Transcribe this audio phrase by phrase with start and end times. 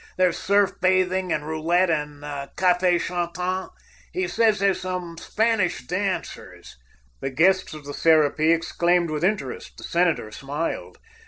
[0.17, 2.23] There's surf bathing and roulette and
[2.57, 3.69] cafes chantants.
[4.11, 6.77] He says there's some Spanish dancers——"
[7.19, 10.97] The guests of the Serapis exclaimed with interest; the senator smiled.